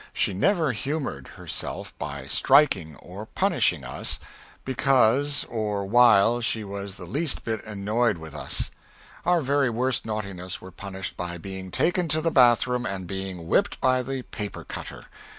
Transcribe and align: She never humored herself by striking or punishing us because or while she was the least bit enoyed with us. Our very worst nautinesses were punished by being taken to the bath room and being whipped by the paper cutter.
She 0.13 0.33
never 0.33 0.71
humored 0.71 1.27
herself 1.27 1.95
by 1.99 2.25
striking 2.25 2.95
or 2.95 3.27
punishing 3.27 3.83
us 3.83 4.19
because 4.65 5.45
or 5.47 5.85
while 5.85 6.41
she 6.41 6.63
was 6.63 6.95
the 6.95 7.05
least 7.05 7.43
bit 7.43 7.63
enoyed 7.65 8.17
with 8.17 8.33
us. 8.33 8.71
Our 9.27 9.41
very 9.41 9.69
worst 9.69 10.03
nautinesses 10.03 10.59
were 10.59 10.71
punished 10.71 11.15
by 11.17 11.37
being 11.37 11.69
taken 11.69 12.07
to 12.07 12.19
the 12.21 12.31
bath 12.31 12.65
room 12.65 12.87
and 12.87 13.05
being 13.05 13.47
whipped 13.47 13.79
by 13.79 14.01
the 14.01 14.23
paper 14.23 14.63
cutter. 14.63 15.05